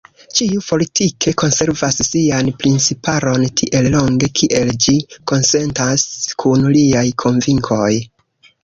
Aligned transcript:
Ĉiu 0.37 0.61
fortike 0.67 1.33
konservas 1.41 1.99
sian 2.07 2.49
principaron 2.63 3.45
tiel 3.61 3.91
longe, 3.97 4.33
kiel 4.41 4.75
ĝi 4.87 4.99
konsentas 5.35 6.09
kun 6.45 6.69
liaj 6.79 7.07
konvinkoj. 7.27 7.95